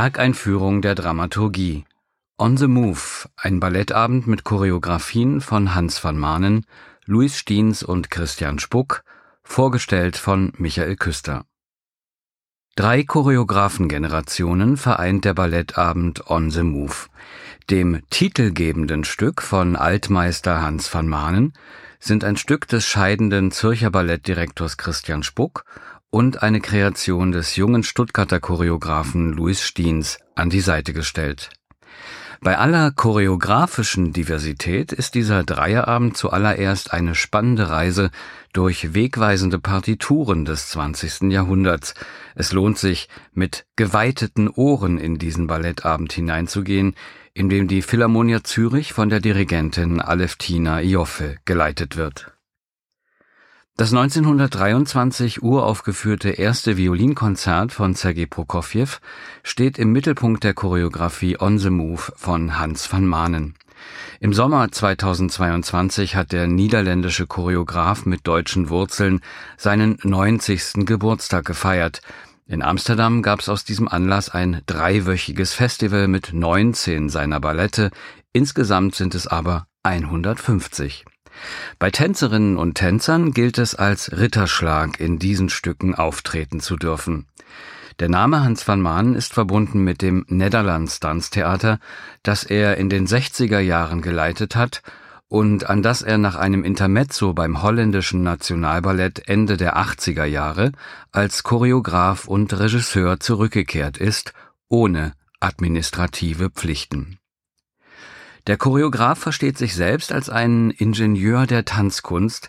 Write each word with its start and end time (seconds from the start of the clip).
Werkeinführung 0.00 0.80
der 0.80 0.94
Dramaturgie. 0.94 1.84
On 2.38 2.56
the 2.56 2.68
Move, 2.68 3.28
ein 3.36 3.58
Ballettabend 3.58 4.28
mit 4.28 4.44
Choreografien 4.44 5.40
von 5.40 5.74
Hans 5.74 6.04
van 6.04 6.16
Maanen, 6.16 6.66
Louis 7.04 7.36
Stiens 7.36 7.82
und 7.82 8.08
Christian 8.08 8.60
Spuck, 8.60 9.02
vorgestellt 9.42 10.16
von 10.16 10.52
Michael 10.56 10.94
Küster. 10.94 11.46
Drei 12.76 13.02
Choreografengenerationen 13.02 14.76
vereint 14.76 15.24
der 15.24 15.34
Ballettabend 15.34 16.30
On 16.30 16.48
the 16.52 16.62
Move. 16.62 16.94
Dem 17.68 18.00
titelgebenden 18.08 19.02
Stück 19.02 19.42
von 19.42 19.74
Altmeister 19.74 20.62
Hans 20.62 20.94
van 20.94 21.08
Maanen 21.08 21.54
sind 21.98 22.22
ein 22.22 22.36
Stück 22.36 22.68
des 22.68 22.86
scheidenden 22.86 23.50
Zürcher 23.50 23.90
Ballettdirektors 23.90 24.76
Christian 24.76 25.24
Spuck 25.24 25.64
und 26.10 26.42
eine 26.42 26.60
Kreation 26.60 27.32
des 27.32 27.56
jungen 27.56 27.82
Stuttgarter 27.82 28.40
Choreografen 28.40 29.32
Louis 29.32 29.62
Stiens 29.62 30.18
an 30.34 30.50
die 30.50 30.60
Seite 30.60 30.92
gestellt. 30.92 31.50
Bei 32.40 32.56
aller 32.56 32.92
choreografischen 32.92 34.12
Diversität 34.12 34.92
ist 34.92 35.16
dieser 35.16 35.42
Dreierabend 35.42 36.16
zuallererst 36.16 36.92
eine 36.92 37.16
spannende 37.16 37.68
Reise 37.68 38.10
durch 38.52 38.94
wegweisende 38.94 39.58
Partituren 39.58 40.44
des 40.44 40.68
20. 40.68 41.32
Jahrhunderts. 41.32 41.94
Es 42.36 42.52
lohnt 42.52 42.78
sich, 42.78 43.08
mit 43.34 43.66
geweiteten 43.74 44.48
Ohren 44.48 44.98
in 44.98 45.18
diesen 45.18 45.48
Ballettabend 45.48 46.12
hineinzugehen, 46.12 46.94
in 47.34 47.48
dem 47.48 47.66
die 47.66 47.82
Philharmonia 47.82 48.44
Zürich 48.44 48.92
von 48.92 49.08
der 49.08 49.18
Dirigentin 49.18 50.00
Aleftina 50.00 50.80
Ioffe 50.80 51.38
geleitet 51.44 51.96
wird. 51.96 52.37
Das 53.78 53.92
1923 53.92 55.40
uraufgeführte 55.40 56.30
erste 56.30 56.76
Violinkonzert 56.76 57.70
von 57.70 57.94
Sergei 57.94 58.26
Prokofjew 58.26 58.88
steht 59.44 59.78
im 59.78 59.92
Mittelpunkt 59.92 60.42
der 60.42 60.52
Choreografie 60.52 61.36
On 61.38 61.60
the 61.60 61.70
Move 61.70 62.02
von 62.16 62.58
Hans 62.58 62.92
van 62.92 63.06
Maanen. 63.06 63.54
Im 64.18 64.34
Sommer 64.34 64.72
2022 64.72 66.16
hat 66.16 66.32
der 66.32 66.48
niederländische 66.48 67.28
Choreograf 67.28 68.04
mit 68.04 68.26
deutschen 68.26 68.68
Wurzeln 68.68 69.20
seinen 69.56 69.96
90. 70.02 70.84
Geburtstag 70.84 71.44
gefeiert. 71.44 72.00
In 72.46 72.62
Amsterdam 72.62 73.22
gab 73.22 73.38
es 73.38 73.48
aus 73.48 73.64
diesem 73.64 73.86
Anlass 73.86 74.28
ein 74.28 74.60
dreiwöchiges 74.66 75.54
Festival 75.54 76.08
mit 76.08 76.32
19 76.32 77.10
seiner 77.10 77.38
Ballette, 77.38 77.92
insgesamt 78.32 78.96
sind 78.96 79.14
es 79.14 79.28
aber 79.28 79.68
150. 79.84 81.04
Bei 81.78 81.90
Tänzerinnen 81.90 82.56
und 82.56 82.74
Tänzern 82.74 83.32
gilt 83.32 83.58
es 83.58 83.74
als 83.74 84.12
Ritterschlag, 84.12 85.00
in 85.00 85.18
diesen 85.18 85.48
Stücken 85.48 85.94
auftreten 85.94 86.60
zu 86.60 86.76
dürfen. 86.76 87.26
Der 87.98 88.08
Name 88.08 88.44
Hans 88.44 88.66
van 88.68 88.80
Maan 88.80 89.14
ist 89.14 89.34
verbunden 89.34 89.82
mit 89.82 90.02
dem 90.02 90.24
Netherlands 90.28 91.00
Tanztheater, 91.00 91.80
das 92.22 92.44
er 92.44 92.76
in 92.76 92.88
den 92.88 93.08
60er 93.08 93.58
Jahren 93.58 94.02
geleitet 94.02 94.54
hat 94.54 94.82
und 95.28 95.68
an 95.68 95.82
das 95.82 96.02
er 96.02 96.16
nach 96.16 96.36
einem 96.36 96.64
Intermezzo 96.64 97.34
beim 97.34 97.62
holländischen 97.62 98.22
Nationalballett 98.22 99.28
Ende 99.28 99.56
der 99.56 99.76
80er 99.76 100.24
Jahre 100.24 100.72
als 101.12 101.42
Choreograf 101.42 102.26
und 102.26 102.58
Regisseur 102.58 103.20
zurückgekehrt 103.20 103.98
ist, 103.98 104.32
ohne 104.68 105.12
administrative 105.40 106.50
Pflichten. 106.50 107.18
Der 108.48 108.56
Choreograf 108.56 109.18
versteht 109.18 109.58
sich 109.58 109.74
selbst 109.74 110.10
als 110.10 110.30
einen 110.30 110.70
Ingenieur 110.70 111.46
der 111.46 111.66
Tanzkunst, 111.66 112.48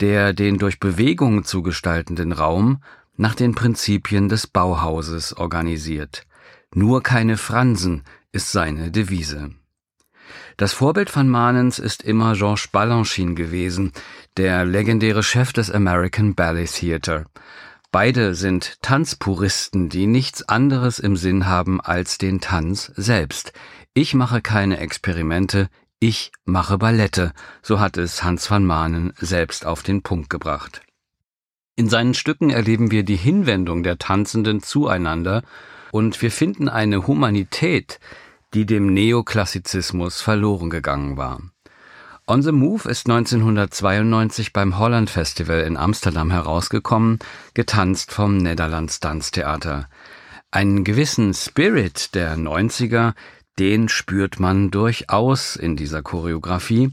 der 0.00 0.32
den 0.32 0.56
durch 0.56 0.80
Bewegung 0.80 1.44
zu 1.44 1.62
gestaltenden 1.62 2.32
Raum 2.32 2.82
nach 3.18 3.34
den 3.34 3.54
Prinzipien 3.54 4.30
des 4.30 4.46
Bauhauses 4.46 5.36
organisiert. 5.36 6.26
Nur 6.74 7.02
keine 7.02 7.36
Fransen 7.36 8.04
ist 8.32 8.52
seine 8.52 8.90
Devise. 8.90 9.50
Das 10.56 10.72
Vorbild 10.72 11.10
von 11.10 11.28
Manens 11.28 11.78
ist 11.78 12.02
immer 12.02 12.32
Georges 12.32 12.68
Balanchine 12.68 13.34
gewesen, 13.34 13.92
der 14.38 14.64
legendäre 14.64 15.22
Chef 15.22 15.52
des 15.52 15.70
American 15.70 16.34
Ballet 16.34 16.72
Theatre. 16.72 17.26
Beide 17.92 18.34
sind 18.34 18.82
Tanzpuristen, 18.82 19.88
die 19.88 20.06
nichts 20.06 20.48
anderes 20.48 20.98
im 20.98 21.16
Sinn 21.16 21.46
haben 21.46 21.80
als 21.80 22.18
den 22.18 22.40
Tanz 22.40 22.90
selbst, 22.96 23.52
ich 23.94 24.14
mache 24.14 24.42
keine 24.42 24.78
Experimente, 24.78 25.68
ich 26.00 26.32
mache 26.44 26.78
Ballette, 26.78 27.32
so 27.62 27.78
hat 27.78 27.96
es 27.96 28.24
Hans 28.24 28.50
van 28.50 28.64
Maanen 28.64 29.12
selbst 29.16 29.64
auf 29.64 29.82
den 29.82 30.02
Punkt 30.02 30.28
gebracht. 30.28 30.82
In 31.76 31.88
seinen 31.88 32.14
Stücken 32.14 32.50
erleben 32.50 32.90
wir 32.90 33.04
die 33.04 33.16
Hinwendung 33.16 33.82
der 33.84 33.98
Tanzenden 33.98 34.62
zueinander 34.62 35.42
und 35.92 36.20
wir 36.22 36.30
finden 36.30 36.68
eine 36.68 37.06
Humanität, 37.06 38.00
die 38.52 38.66
dem 38.66 38.92
Neoklassizismus 38.92 40.20
verloren 40.20 40.70
gegangen 40.70 41.16
war. 41.16 41.40
On 42.26 42.42
the 42.42 42.52
Move 42.52 42.88
ist 42.88 43.08
1992 43.08 44.52
beim 44.52 44.78
Holland 44.78 45.10
Festival 45.10 45.60
in 45.60 45.76
Amsterdam 45.76 46.30
herausgekommen, 46.30 47.18
getanzt 47.54 48.12
vom 48.12 48.38
Netherlands 48.38 48.98
Tanztheater. 48.98 49.88
Einen 50.50 50.84
gewissen 50.84 51.34
Spirit 51.34 52.14
der 52.14 52.36
90er, 52.36 53.14
den 53.58 53.88
spürt 53.88 54.40
man 54.40 54.70
durchaus 54.70 55.56
in 55.56 55.76
dieser 55.76 56.02
Choreografie. 56.02 56.90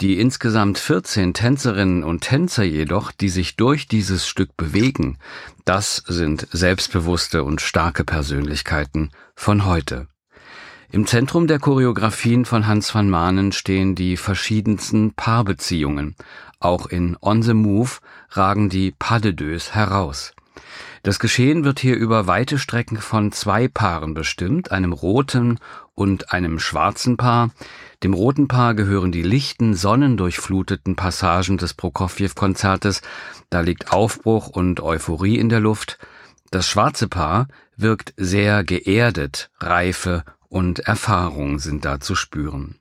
Die 0.00 0.18
insgesamt 0.18 0.78
14 0.78 1.34
Tänzerinnen 1.34 2.04
und 2.04 2.22
Tänzer 2.22 2.64
jedoch, 2.64 3.12
die 3.12 3.28
sich 3.28 3.56
durch 3.56 3.88
dieses 3.88 4.26
Stück 4.26 4.56
bewegen, 4.56 5.18
das 5.64 6.02
sind 6.06 6.46
selbstbewusste 6.50 7.44
und 7.44 7.60
starke 7.60 8.04
Persönlichkeiten 8.04 9.10
von 9.34 9.66
heute. 9.66 10.08
Im 10.90 11.06
Zentrum 11.06 11.46
der 11.46 11.58
Choreografien 11.58 12.46
von 12.46 12.66
Hans 12.66 12.94
van 12.94 13.10
Maanen 13.10 13.52
stehen 13.52 13.94
die 13.94 14.16
verschiedensten 14.16 15.12
Paarbeziehungen. 15.12 16.16
Auch 16.60 16.86
in 16.86 17.16
On 17.20 17.42
the 17.42 17.52
Move 17.52 17.90
ragen 18.30 18.70
die 18.70 18.92
Pas 18.98 19.20
de 19.20 19.32
deux 19.32 19.74
heraus. 19.74 20.32
Das 21.02 21.18
Geschehen 21.18 21.64
wird 21.64 21.78
hier 21.78 21.96
über 21.96 22.26
weite 22.26 22.58
Strecken 22.58 22.98
von 22.98 23.32
zwei 23.32 23.68
Paaren 23.68 24.14
bestimmt, 24.14 24.72
einem 24.72 24.92
roten 24.92 25.58
und 25.94 26.32
einem 26.32 26.58
schwarzen 26.58 27.16
Paar. 27.16 27.50
Dem 28.02 28.14
roten 28.14 28.48
Paar 28.48 28.74
gehören 28.74 29.12
die 29.12 29.22
lichten, 29.22 29.74
sonnendurchfluteten 29.74 30.96
Passagen 30.96 31.58
des 31.58 31.74
Prokofjew-Konzertes. 31.74 33.02
Da 33.50 33.60
liegt 33.60 33.92
Aufbruch 33.92 34.48
und 34.48 34.80
Euphorie 34.80 35.38
in 35.38 35.48
der 35.48 35.60
Luft. 35.60 35.98
Das 36.50 36.68
schwarze 36.68 37.08
Paar 37.08 37.48
wirkt 37.76 38.14
sehr 38.16 38.64
geerdet, 38.64 39.50
Reife 39.60 40.24
und 40.48 40.80
Erfahrung 40.80 41.58
sind 41.58 41.84
da 41.84 42.00
zu 42.00 42.14
spüren. 42.14 42.76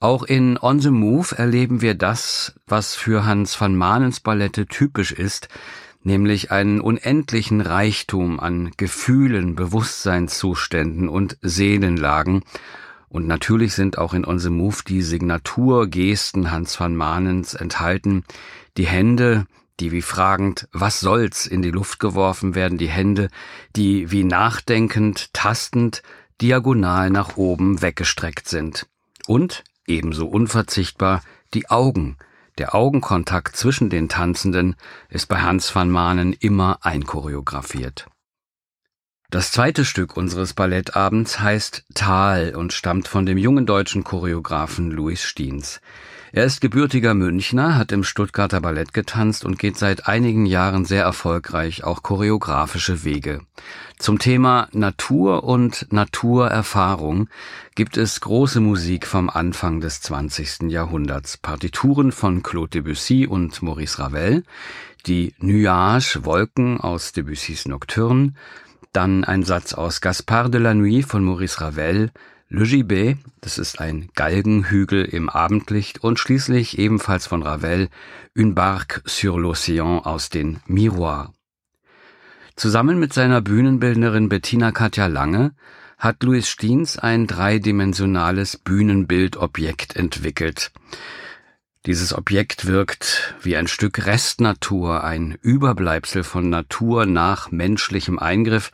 Auch 0.00 0.22
in 0.22 0.58
On 0.60 0.78
the 0.80 0.90
Move 0.90 1.36
erleben 1.36 1.80
wir 1.80 1.94
das, 1.94 2.54
was 2.68 2.94
für 2.94 3.24
Hans 3.24 3.60
van 3.60 3.74
Maanens 3.74 4.20
Ballette 4.20 4.66
typisch 4.66 5.10
ist, 5.10 5.48
nämlich 6.02 6.50
einen 6.50 6.80
unendlichen 6.80 7.60
Reichtum 7.60 8.40
an 8.40 8.70
Gefühlen, 8.76 9.54
Bewusstseinszuständen 9.54 11.08
und 11.08 11.38
Seelenlagen. 11.42 12.42
Und 13.08 13.26
natürlich 13.26 13.74
sind 13.74 13.98
auch 13.98 14.14
in 14.14 14.24
the 14.38 14.50
Move 14.50 14.78
die 14.86 15.02
Signaturgesten 15.02 16.50
Hans 16.50 16.78
van 16.78 16.94
Maanens 16.94 17.54
enthalten. 17.54 18.24
Die 18.76 18.86
Hände, 18.86 19.46
die 19.80 19.92
wie 19.92 20.02
fragend, 20.02 20.68
was 20.72 21.00
soll's, 21.00 21.46
in 21.46 21.62
die 21.62 21.70
Luft 21.70 22.00
geworfen 22.00 22.54
werden, 22.54 22.78
die 22.78 22.88
Hände, 22.88 23.28
die 23.76 24.10
wie 24.10 24.24
nachdenkend, 24.24 25.32
tastend, 25.32 26.02
diagonal 26.40 27.10
nach 27.10 27.36
oben 27.36 27.80
weggestreckt 27.82 28.48
sind. 28.48 28.86
Und, 29.26 29.64
ebenso 29.86 30.26
unverzichtbar, 30.26 31.22
die 31.54 31.70
Augen, 31.70 32.16
der 32.58 32.74
Augenkontakt 32.74 33.56
zwischen 33.56 33.88
den 33.90 34.08
Tanzenden 34.08 34.76
ist 35.08 35.26
bei 35.26 35.40
Hans 35.40 35.74
van 35.74 35.90
Maanen 35.90 36.32
immer 36.32 36.78
einchoreografiert. 36.82 38.06
Das 39.30 39.52
zweite 39.52 39.84
Stück 39.84 40.16
unseres 40.16 40.54
Ballettabends 40.54 41.40
heißt 41.40 41.84
Tal 41.94 42.54
und 42.54 42.72
stammt 42.72 43.08
von 43.08 43.26
dem 43.26 43.36
jungen 43.36 43.66
deutschen 43.66 44.02
Choreografen 44.02 44.90
Louis 44.90 45.22
Stiens. 45.22 45.80
Er 46.30 46.44
ist 46.44 46.60
gebürtiger 46.60 47.14
Münchner, 47.14 47.76
hat 47.76 47.90
im 47.90 48.04
Stuttgarter 48.04 48.60
Ballett 48.60 48.92
getanzt 48.92 49.46
und 49.46 49.58
geht 49.58 49.78
seit 49.78 50.06
einigen 50.06 50.44
Jahren 50.44 50.84
sehr 50.84 51.02
erfolgreich 51.02 51.84
auch 51.84 52.02
choreografische 52.02 53.02
Wege. 53.02 53.40
Zum 53.98 54.18
Thema 54.18 54.68
Natur 54.72 55.44
und 55.44 55.86
Naturerfahrung 55.90 57.28
gibt 57.74 57.96
es 57.96 58.20
große 58.20 58.60
Musik 58.60 59.06
vom 59.06 59.30
Anfang 59.30 59.80
des 59.80 60.02
20. 60.02 60.70
Jahrhunderts. 60.70 61.38
Partituren 61.38 62.12
von 62.12 62.42
Claude 62.42 62.70
Debussy 62.70 63.26
und 63.26 63.62
Maurice 63.62 63.98
Ravel, 63.98 64.44
die 65.06 65.34
Nuage 65.38 66.20
Wolken 66.24 66.78
aus 66.78 67.12
Debussys 67.12 67.66
Nocturne, 67.66 68.34
dann 68.92 69.24
ein 69.24 69.44
Satz 69.44 69.72
aus 69.72 70.02
Gaspard 70.02 70.52
de 70.52 70.60
la 70.60 70.74
Nuit 70.74 71.06
von 71.06 71.24
Maurice 71.24 71.60
Ravel, 71.62 72.10
Le 72.50 72.64
Gibet, 72.64 73.18
das 73.42 73.58
ist 73.58 73.78
ein 73.78 74.08
Galgenhügel 74.14 75.04
im 75.04 75.28
Abendlicht 75.28 76.02
und 76.02 76.18
schließlich 76.18 76.78
ebenfalls 76.78 77.26
von 77.26 77.42
Ravel 77.42 77.90
Une 78.34 78.54
barque 78.54 79.02
sur 79.04 79.36
l'océan 79.38 80.02
aus 80.02 80.30
den 80.30 80.60
Miroirs. 80.66 81.28
Zusammen 82.56 82.98
mit 82.98 83.12
seiner 83.12 83.42
Bühnenbildnerin 83.42 84.30
Bettina 84.30 84.72
Katja 84.72 85.08
Lange 85.08 85.54
hat 85.98 86.22
Louis 86.22 86.48
Stiens 86.48 86.98
ein 86.98 87.26
dreidimensionales 87.26 88.56
Bühnenbildobjekt 88.56 89.96
entwickelt. 89.96 90.72
Dieses 91.84 92.14
Objekt 92.14 92.64
wirkt 92.64 93.34
wie 93.42 93.58
ein 93.58 93.66
Stück 93.66 94.06
Restnatur, 94.06 95.04
ein 95.04 95.36
Überbleibsel 95.42 96.24
von 96.24 96.48
Natur 96.48 97.04
nach 97.04 97.50
menschlichem 97.50 98.18
Eingriff, 98.18 98.72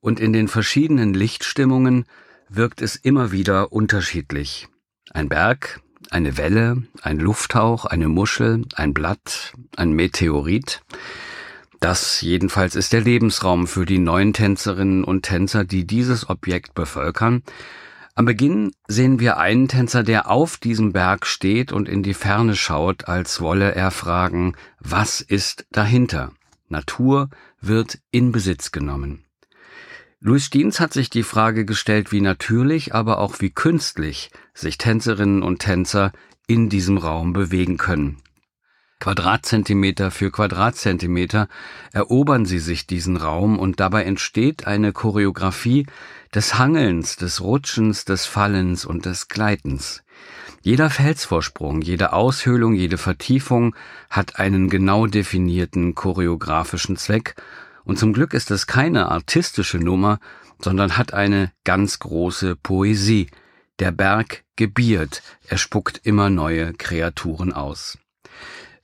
und 0.00 0.20
in 0.20 0.32
den 0.32 0.48
verschiedenen 0.48 1.14
Lichtstimmungen 1.14 2.04
wirkt 2.48 2.82
es 2.82 2.96
immer 2.96 3.32
wieder 3.32 3.72
unterschiedlich. 3.72 4.68
Ein 5.12 5.28
Berg, 5.28 5.80
eine 6.10 6.36
Welle, 6.36 6.82
ein 7.02 7.18
Lufthauch, 7.18 7.84
eine 7.84 8.08
Muschel, 8.08 8.64
ein 8.74 8.94
Blatt, 8.94 9.52
ein 9.76 9.92
Meteorit. 9.92 10.82
Das 11.80 12.20
jedenfalls 12.20 12.76
ist 12.76 12.92
der 12.92 13.02
Lebensraum 13.02 13.66
für 13.66 13.84
die 13.84 13.98
neuen 13.98 14.32
Tänzerinnen 14.32 15.04
und 15.04 15.22
Tänzer, 15.22 15.64
die 15.64 15.86
dieses 15.86 16.28
Objekt 16.28 16.74
bevölkern. 16.74 17.42
Am 18.14 18.26
Beginn 18.26 18.70
sehen 18.86 19.18
wir 19.18 19.38
einen 19.38 19.66
Tänzer, 19.66 20.04
der 20.04 20.30
auf 20.30 20.56
diesem 20.56 20.92
Berg 20.92 21.26
steht 21.26 21.72
und 21.72 21.88
in 21.88 22.02
die 22.02 22.14
Ferne 22.14 22.54
schaut, 22.54 23.08
als 23.08 23.40
wolle 23.40 23.74
er 23.74 23.90
fragen, 23.90 24.54
was 24.78 25.20
ist 25.20 25.66
dahinter? 25.72 26.32
Natur 26.68 27.28
wird 27.60 27.98
in 28.12 28.30
Besitz 28.30 28.70
genommen. 28.70 29.24
Louis 30.26 30.46
Stiens 30.46 30.80
hat 30.80 30.94
sich 30.94 31.10
die 31.10 31.22
Frage 31.22 31.66
gestellt, 31.66 32.10
wie 32.10 32.22
natürlich, 32.22 32.94
aber 32.94 33.18
auch 33.18 33.42
wie 33.42 33.50
künstlich 33.50 34.30
sich 34.54 34.78
Tänzerinnen 34.78 35.42
und 35.42 35.58
Tänzer 35.58 36.12
in 36.46 36.70
diesem 36.70 36.96
Raum 36.96 37.34
bewegen 37.34 37.76
können. 37.76 38.22
Quadratzentimeter 39.00 40.10
für 40.10 40.30
Quadratzentimeter 40.30 41.46
erobern 41.92 42.46
sie 42.46 42.58
sich 42.58 42.86
diesen 42.86 43.18
Raum 43.18 43.58
und 43.58 43.80
dabei 43.80 44.04
entsteht 44.04 44.66
eine 44.66 44.94
Choreografie 44.94 45.84
des 46.34 46.58
Hangelns, 46.58 47.16
des 47.16 47.42
Rutschens, 47.42 48.06
des 48.06 48.24
Fallens 48.24 48.86
und 48.86 49.04
des 49.04 49.28
Gleitens. 49.28 50.04
Jeder 50.62 50.88
Felsvorsprung, 50.88 51.82
jede 51.82 52.14
Aushöhlung, 52.14 52.72
jede 52.72 52.96
Vertiefung 52.96 53.76
hat 54.08 54.38
einen 54.38 54.70
genau 54.70 55.06
definierten 55.06 55.94
choreografischen 55.94 56.96
Zweck 56.96 57.34
und 57.84 57.98
zum 57.98 58.12
Glück 58.12 58.34
ist 58.34 58.50
es 58.50 58.66
keine 58.66 59.10
artistische 59.10 59.78
Nummer, 59.78 60.18
sondern 60.60 60.96
hat 60.96 61.12
eine 61.12 61.52
ganz 61.64 61.98
große 61.98 62.56
Poesie. 62.56 63.28
Der 63.78 63.90
Berg 63.90 64.44
gebiert, 64.56 65.22
er 65.48 65.58
spuckt 65.58 66.00
immer 66.04 66.30
neue 66.30 66.72
Kreaturen 66.74 67.52
aus. 67.52 67.98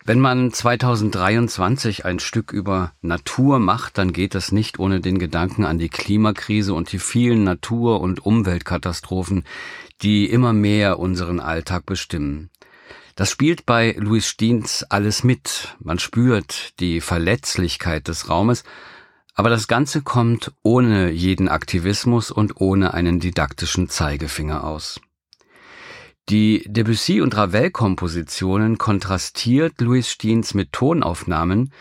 Wenn 0.05 0.19
man 0.19 0.53
2023 0.53 2.05
ein 2.05 2.19
Stück 2.19 2.53
über 2.53 2.93
Natur 3.03 3.59
macht, 3.59 3.99
dann 3.99 4.13
geht 4.13 4.35
es 4.35 4.51
nicht 4.51 4.79
ohne 4.79 5.01
den 5.01 5.19
Gedanken 5.19 5.65
an 5.65 5.79
die 5.79 5.91
Klimakrise 5.91 6.75
und 6.75 6.91
die 6.91 6.99
vielen 6.99 7.45
Natur- 7.45 8.01
und 8.01 8.25
Umweltkatastrophen, 8.25 9.45
die 10.03 10.29
immer 10.29 10.53
mehr 10.53 10.99
unseren 10.99 11.39
Alltag 11.39 11.85
bestimmen. 11.85 12.51
Das 13.21 13.31
spielt 13.31 13.67
bei 13.67 13.95
Louis 13.99 14.27
Stiens 14.27 14.83
alles 14.89 15.25
mit. 15.25 15.77
Man 15.79 15.99
spürt 15.99 16.81
die 16.81 17.03
Verletzlichkeit 17.03 18.09
des 18.09 18.31
Raumes, 18.31 18.65
aber 19.35 19.51
das 19.51 19.69
Ganze 19.69 20.01
kommt 20.01 20.53
ohne 20.63 21.11
jeden 21.11 21.51
Aktivismus 21.51 22.31
und 22.31 22.63
ohne 22.63 22.95
einen 22.95 23.21
didaktischen 23.21 23.91
Zeigefinger 23.91 24.65
aus. 24.65 25.03
Die 26.31 26.65
Debussy- 26.67 27.21
und 27.21 27.37
Ravel-Kompositionen 27.37 28.79
kontrastiert 28.79 29.83
Louis 29.83 30.11
Stiens 30.11 30.55
mit 30.55 30.73
Tonaufnahmen, 30.73 31.75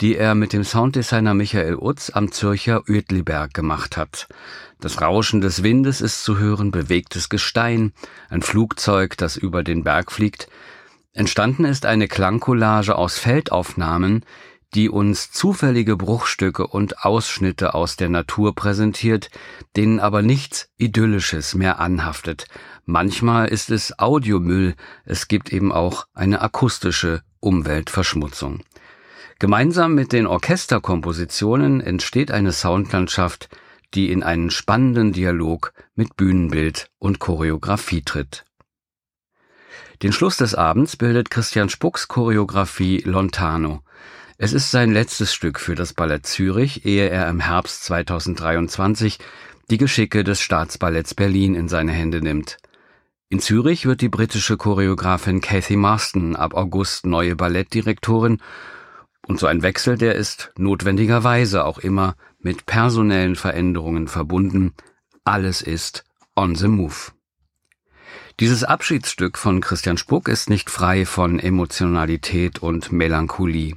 die 0.00 0.16
er 0.16 0.34
mit 0.34 0.54
dem 0.54 0.64
Sounddesigner 0.64 1.34
Michael 1.34 1.76
Utz 1.76 2.08
am 2.08 2.32
Zürcher 2.32 2.88
Uetliberg 2.88 3.52
gemacht 3.52 3.98
hat. 3.98 4.28
Das 4.80 5.02
Rauschen 5.02 5.42
des 5.42 5.62
Windes 5.62 6.00
ist 6.00 6.24
zu 6.24 6.38
hören, 6.38 6.70
bewegtes 6.70 7.28
Gestein, 7.28 7.92
ein 8.30 8.40
Flugzeug, 8.40 9.18
das 9.18 9.36
über 9.36 9.62
den 9.62 9.84
Berg 9.84 10.10
fliegt. 10.10 10.48
Entstanden 11.16 11.64
ist 11.64 11.86
eine 11.86 12.08
Klangcollage 12.08 12.94
aus 12.94 13.18
Feldaufnahmen, 13.18 14.22
die 14.74 14.90
uns 14.90 15.30
zufällige 15.30 15.96
Bruchstücke 15.96 16.66
und 16.66 17.06
Ausschnitte 17.06 17.72
aus 17.74 17.96
der 17.96 18.10
Natur 18.10 18.54
präsentiert, 18.54 19.30
denen 19.76 19.98
aber 19.98 20.20
nichts 20.20 20.68
Idyllisches 20.76 21.54
mehr 21.54 21.80
anhaftet. 21.80 22.44
Manchmal 22.84 23.48
ist 23.48 23.70
es 23.70 23.98
Audiomüll, 23.98 24.74
es 25.06 25.26
gibt 25.26 25.54
eben 25.54 25.72
auch 25.72 26.06
eine 26.12 26.42
akustische 26.42 27.22
Umweltverschmutzung. 27.40 28.60
Gemeinsam 29.38 29.94
mit 29.94 30.12
den 30.12 30.26
Orchesterkompositionen 30.26 31.80
entsteht 31.80 32.30
eine 32.30 32.52
Soundlandschaft, 32.52 33.48
die 33.94 34.12
in 34.12 34.22
einen 34.22 34.50
spannenden 34.50 35.14
Dialog 35.14 35.72
mit 35.94 36.14
Bühnenbild 36.18 36.90
und 36.98 37.20
Choreografie 37.20 38.02
tritt. 38.02 38.44
Den 40.02 40.12
Schluss 40.12 40.36
des 40.36 40.54
Abends 40.54 40.98
bildet 40.98 41.30
Christian 41.30 41.70
Spucks 41.70 42.06
Choreografie 42.06 42.98
Lontano. 43.06 43.80
Es 44.36 44.52
ist 44.52 44.70
sein 44.70 44.92
letztes 44.92 45.32
Stück 45.32 45.58
für 45.58 45.74
das 45.74 45.94
Ballett 45.94 46.26
Zürich, 46.26 46.84
ehe 46.84 47.08
er 47.08 47.28
im 47.30 47.40
Herbst 47.40 47.84
2023 47.84 49.18
die 49.70 49.78
Geschicke 49.78 50.22
des 50.22 50.42
Staatsballetts 50.42 51.14
Berlin 51.14 51.54
in 51.54 51.68
seine 51.68 51.92
Hände 51.92 52.20
nimmt. 52.20 52.58
In 53.30 53.40
Zürich 53.40 53.86
wird 53.86 54.02
die 54.02 54.10
britische 54.10 54.58
Choreografin 54.58 55.40
Cathy 55.40 55.76
Marston 55.76 56.36
ab 56.36 56.52
August 56.52 57.06
neue 57.06 57.34
Ballettdirektorin 57.34 58.42
und 59.26 59.40
so 59.40 59.46
ein 59.46 59.62
Wechsel, 59.62 59.96
der 59.96 60.14
ist 60.14 60.52
notwendigerweise 60.58 61.64
auch 61.64 61.78
immer 61.78 62.16
mit 62.38 62.66
personellen 62.66 63.34
Veränderungen 63.34 64.08
verbunden. 64.08 64.74
Alles 65.24 65.62
ist 65.62 66.04
on 66.36 66.54
the 66.54 66.68
move. 66.68 67.15
Dieses 68.38 68.64
Abschiedsstück 68.64 69.38
von 69.38 69.62
Christian 69.62 69.96
Spuck 69.96 70.28
ist 70.28 70.50
nicht 70.50 70.68
frei 70.68 71.06
von 71.06 71.38
Emotionalität 71.38 72.58
und 72.58 72.92
Melancholie. 72.92 73.76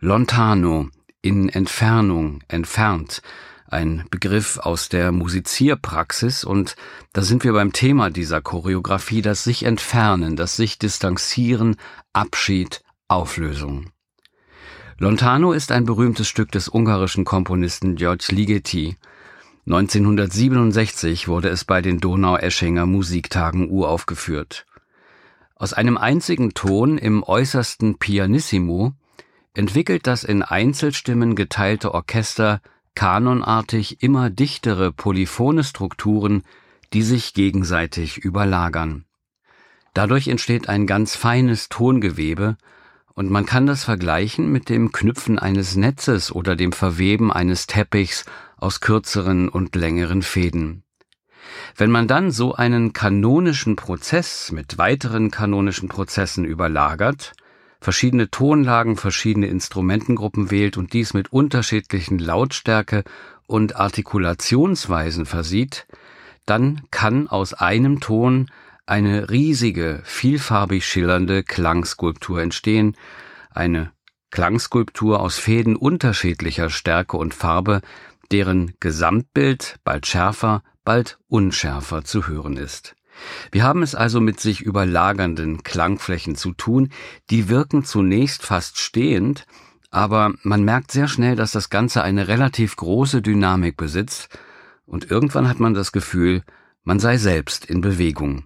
Lontano, 0.00 0.88
in 1.22 1.48
Entfernung, 1.48 2.42
entfernt, 2.48 3.22
ein 3.68 4.04
Begriff 4.10 4.58
aus 4.58 4.88
der 4.88 5.12
Musizierpraxis 5.12 6.42
und 6.42 6.74
da 7.12 7.22
sind 7.22 7.44
wir 7.44 7.52
beim 7.52 7.72
Thema 7.72 8.10
dieser 8.10 8.40
Choreografie, 8.40 9.22
das 9.22 9.44
sich 9.44 9.62
entfernen, 9.62 10.34
das 10.34 10.56
sich 10.56 10.76
distanzieren, 10.80 11.76
Abschied, 12.12 12.82
Auflösung. 13.06 13.90
Lontano 14.98 15.52
ist 15.52 15.70
ein 15.70 15.84
berühmtes 15.84 16.26
Stück 16.26 16.50
des 16.50 16.68
ungarischen 16.68 17.24
Komponisten 17.24 17.94
George 17.94 18.26
Ligeti. 18.30 18.96
1967 19.66 21.26
wurde 21.26 21.48
es 21.48 21.64
bei 21.64 21.80
den 21.80 21.98
Donau-Eschinger 21.98 22.84
Musiktagen 22.84 23.70
uraufgeführt. 23.70 24.66
Aus 25.56 25.72
einem 25.72 25.96
einzigen 25.96 26.52
Ton 26.52 26.98
im 26.98 27.22
äußersten 27.22 27.98
Pianissimo 27.98 28.92
entwickelt 29.54 30.06
das 30.06 30.22
in 30.22 30.42
Einzelstimmen 30.42 31.34
geteilte 31.34 31.94
Orchester 31.94 32.60
kanonartig 32.94 34.02
immer 34.02 34.28
dichtere 34.28 34.92
polyphone 34.92 35.64
Strukturen, 35.64 36.42
die 36.92 37.02
sich 37.02 37.32
gegenseitig 37.32 38.18
überlagern. 38.18 39.06
Dadurch 39.94 40.28
entsteht 40.28 40.68
ein 40.68 40.86
ganz 40.86 41.16
feines 41.16 41.70
Tongewebe, 41.70 42.58
und 43.14 43.30
man 43.30 43.46
kann 43.46 43.66
das 43.66 43.84
vergleichen 43.84 44.50
mit 44.50 44.68
dem 44.68 44.90
Knüpfen 44.90 45.38
eines 45.38 45.76
Netzes 45.76 46.32
oder 46.32 46.56
dem 46.56 46.72
Verweben 46.72 47.32
eines 47.32 47.68
Teppichs 47.68 48.24
aus 48.64 48.80
kürzeren 48.80 49.50
und 49.50 49.76
längeren 49.76 50.22
Fäden. 50.22 50.84
Wenn 51.76 51.90
man 51.90 52.08
dann 52.08 52.30
so 52.30 52.54
einen 52.54 52.94
kanonischen 52.94 53.76
Prozess 53.76 54.52
mit 54.52 54.78
weiteren 54.78 55.30
kanonischen 55.30 55.90
Prozessen 55.90 56.46
überlagert, 56.46 57.34
verschiedene 57.82 58.30
Tonlagen, 58.30 58.96
verschiedene 58.96 59.48
Instrumentengruppen 59.48 60.50
wählt 60.50 60.78
und 60.78 60.94
dies 60.94 61.12
mit 61.12 61.30
unterschiedlichen 61.30 62.18
Lautstärke 62.18 63.04
und 63.46 63.76
Artikulationsweisen 63.76 65.26
versieht, 65.26 65.86
dann 66.46 66.80
kann 66.90 67.28
aus 67.28 67.52
einem 67.52 68.00
Ton 68.00 68.50
eine 68.86 69.28
riesige, 69.28 70.00
vielfarbig 70.04 70.86
schillernde 70.86 71.42
Klangskulptur 71.42 72.40
entstehen, 72.40 72.96
eine 73.50 73.92
Klangskulptur 74.30 75.20
aus 75.20 75.38
Fäden 75.38 75.76
unterschiedlicher 75.76 76.70
Stärke 76.70 77.18
und 77.18 77.34
Farbe, 77.34 77.82
deren 78.32 78.74
Gesamtbild 78.80 79.76
bald 79.84 80.06
schärfer, 80.06 80.62
bald 80.84 81.18
unschärfer 81.28 82.04
zu 82.04 82.26
hören 82.26 82.56
ist. 82.56 82.94
Wir 83.52 83.62
haben 83.62 83.82
es 83.82 83.94
also 83.94 84.20
mit 84.20 84.40
sich 84.40 84.60
überlagernden 84.60 85.62
Klangflächen 85.62 86.36
zu 86.36 86.52
tun, 86.52 86.90
die 87.30 87.48
wirken 87.48 87.84
zunächst 87.84 88.42
fast 88.42 88.78
stehend, 88.78 89.46
aber 89.90 90.34
man 90.42 90.64
merkt 90.64 90.90
sehr 90.90 91.06
schnell, 91.06 91.36
dass 91.36 91.52
das 91.52 91.70
Ganze 91.70 92.02
eine 92.02 92.26
relativ 92.26 92.76
große 92.76 93.22
Dynamik 93.22 93.76
besitzt, 93.76 94.28
und 94.86 95.10
irgendwann 95.10 95.48
hat 95.48 95.60
man 95.60 95.72
das 95.72 95.92
Gefühl, 95.92 96.42
man 96.82 96.98
sei 96.98 97.16
selbst 97.16 97.64
in 97.64 97.80
Bewegung. 97.80 98.44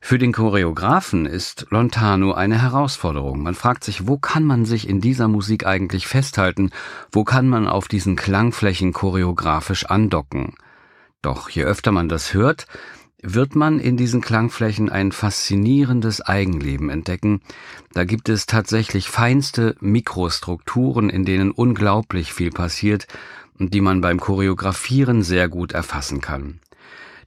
Für 0.00 0.18
den 0.18 0.32
Choreografen 0.32 1.26
ist 1.26 1.66
Lontano 1.70 2.32
eine 2.32 2.60
Herausforderung. 2.62 3.42
Man 3.42 3.54
fragt 3.54 3.84
sich, 3.84 4.06
wo 4.06 4.18
kann 4.18 4.44
man 4.44 4.64
sich 4.64 4.88
in 4.88 5.00
dieser 5.00 5.28
Musik 5.28 5.66
eigentlich 5.66 6.06
festhalten? 6.06 6.70
Wo 7.12 7.24
kann 7.24 7.48
man 7.48 7.66
auf 7.66 7.88
diesen 7.88 8.16
Klangflächen 8.16 8.92
choreografisch 8.92 9.86
andocken? 9.86 10.54
Doch 11.22 11.50
je 11.50 11.64
öfter 11.64 11.92
man 11.92 12.08
das 12.08 12.32
hört, 12.34 12.66
wird 13.22 13.56
man 13.56 13.80
in 13.80 13.96
diesen 13.96 14.20
Klangflächen 14.20 14.90
ein 14.90 15.10
faszinierendes 15.10 16.20
Eigenleben 16.20 16.88
entdecken. 16.88 17.40
Da 17.92 18.04
gibt 18.04 18.28
es 18.28 18.46
tatsächlich 18.46 19.08
feinste 19.08 19.74
Mikrostrukturen, 19.80 21.10
in 21.10 21.24
denen 21.24 21.50
unglaublich 21.50 22.32
viel 22.32 22.50
passiert 22.50 23.08
und 23.58 23.74
die 23.74 23.80
man 23.80 24.00
beim 24.00 24.20
Choreografieren 24.20 25.22
sehr 25.22 25.48
gut 25.48 25.72
erfassen 25.72 26.20
kann. 26.20 26.60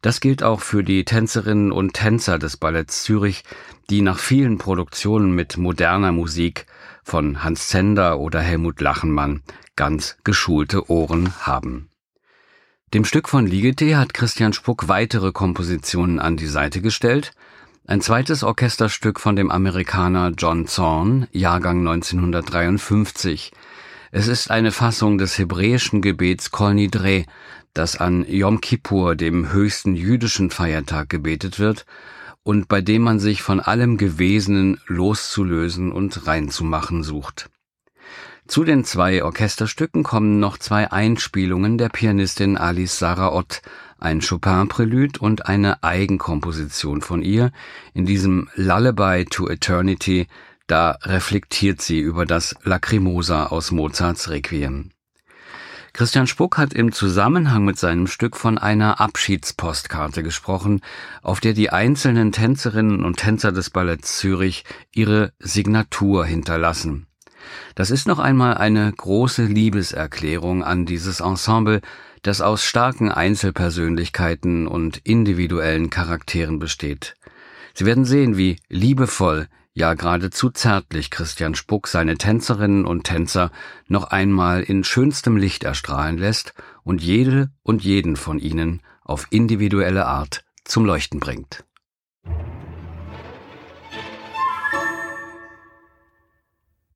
Das 0.02 0.20
gilt 0.20 0.42
auch 0.42 0.62
für 0.62 0.84
die 0.84 1.06
Tänzerinnen 1.06 1.72
und 1.72 1.94
Tänzer 1.94 2.40
des 2.40 2.58
Balletts 2.58 3.04
Zürich, 3.04 3.44
die 3.90 4.02
nach 4.02 4.18
vielen 4.18 4.58
Produktionen 4.58 5.32
mit 5.32 5.58
moderner 5.58 6.12
Musik 6.12 6.66
von 7.04 7.44
Hans 7.44 7.68
Zender 7.68 8.20
oder 8.20 8.42
Helmut 8.42 8.82
Lachenmann 8.82 9.44
ganz 9.76 10.18
geschulte 10.24 10.90
Ohren 10.90 11.34
haben. 11.42 11.90
Dem 12.94 13.06
Stück 13.06 13.30
von 13.30 13.48
Ligeti 13.48 13.92
hat 13.92 14.14
Christian 14.14 14.54
Spuck 14.54 14.88
weitere 14.88 15.32
Kompositionen 15.32 16.20
an 16.20 16.36
die 16.36 16.48
Seite 16.48 16.82
gestellt. 16.82 17.32
Ein 17.88 18.02
zweites 18.02 18.44
Orchesterstück 18.44 19.20
von 19.20 19.36
dem 19.36 19.50
Amerikaner 19.50 20.34
John 20.38 20.68
Zorn, 20.68 21.28
Jahrgang 21.32 21.88
1953. 21.88 23.52
Es 24.12 24.28
ist 24.28 24.52
eine 24.52 24.74
Fassung 24.74 25.18
des 25.18 25.38
hebräischen 25.38 26.02
Gebets 26.02 26.52
Kol 26.52 26.74
Nidre, 26.74 27.24
das 27.74 27.96
an 27.96 28.26
Yom 28.28 28.62
Kippur, 28.62 29.16
dem 29.16 29.52
höchsten 29.52 29.96
jüdischen 29.96 30.50
Feiertag, 30.50 31.10
gebetet 31.10 31.60
wird 31.60 31.86
und 32.44 32.68
bei 32.68 32.82
dem 32.82 33.02
man 33.04 33.20
sich 33.20 33.42
von 33.42 33.60
allem 33.60 33.98
Gewesenen 33.98 34.80
loszulösen 34.88 35.92
und 35.92 36.28
reinzumachen 36.28 37.04
sucht. 37.04 37.50
Zu 38.48 38.64
den 38.64 38.84
zwei 38.84 39.24
Orchesterstücken 39.24 40.04
kommen 40.04 40.40
noch 40.40 40.58
zwei 40.58 40.92
Einspielungen 40.92 41.78
der 41.78 41.90
Pianistin 41.90 42.58
Alice 42.58 43.00
Sarah 43.00 43.32
Ott, 43.32 43.62
ein 43.98 44.20
Chopin-Prälud 44.20 45.20
und 45.20 45.46
eine 45.46 45.84
Eigenkomposition 45.84 47.02
von 47.02 47.22
ihr. 47.22 47.52
In 47.94 48.06
diesem 48.06 48.50
Lullaby 48.56 49.26
to 49.26 49.48
Eternity, 49.48 50.28
da 50.68 50.98
reflektiert 51.04 51.82
sie 51.82 52.00
über 52.00 52.26
das 52.26 52.56
Lacrimosa 52.64 53.46
aus 53.46 53.72
Mozarts 53.72 54.30
Requiem. 54.30 54.90
Christian 55.94 56.26
Spuck 56.26 56.58
hat 56.58 56.74
im 56.74 56.94
Zusammenhang 56.94 57.66
mit 57.66 57.78
seinem 57.78 58.08
Stück 58.08 58.38
von 58.38 58.58
einer 58.58 59.02
Abschiedspostkarte 59.02 60.24
gesprochen, 60.24 60.82
auf 61.22 61.42
der 61.42 61.54
die 61.54 61.70
einzelnen 61.70 62.32
Tänzerinnen 62.32 63.04
und 63.04 63.18
Tänzer 63.18 63.52
des 63.52 63.70
Balletts 63.70 64.18
Zürich 64.18 64.64
ihre 64.94 65.34
Signatur 65.40 66.26
hinterlassen. 66.26 67.08
Das 67.76 67.92
ist 67.92 68.08
noch 68.08 68.20
einmal 68.20 68.56
eine 68.56 68.92
große 68.92 69.44
Liebeserklärung 69.44 70.64
an 70.64 70.86
dieses 70.86 71.20
Ensemble, 71.20 71.82
das 72.22 72.40
aus 72.40 72.64
starken 72.64 73.12
Einzelpersönlichkeiten 73.12 74.68
und 74.68 74.98
individuellen 75.04 75.90
Charakteren 75.90 76.60
besteht. 76.60 77.16
Sie 77.74 77.86
werden 77.86 78.06
sehen, 78.06 78.38
wie 78.38 78.58
liebevoll 78.70 79.48
ja 79.74 79.94
geradezu 79.94 80.50
zärtlich 80.50 81.10
Christian 81.10 81.56
Spuck 81.56 81.88
seine 81.88 82.18
Tänzerinnen 82.18 82.86
und 82.86 83.04
Tänzer 83.04 83.52
noch 83.88 84.06
einmal 84.06 84.62
in 84.62 84.84
schönstem 84.84 85.38
Licht 85.38 85.64
erstrahlen 85.64 86.18
lässt 86.18 86.54
und 86.84 87.02
jede 87.02 87.52
und 87.64 87.84
jeden 87.84 88.16
von 88.16 88.40
ihnen 88.40 88.82
auf 89.04 89.28
individuelle 89.30 90.06
Art 90.06 90.44
zum 90.64 90.86
Leuchten 90.86 91.20
bringt. 91.20 91.64